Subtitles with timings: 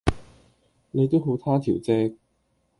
[0.89, 2.17] 你都好他條即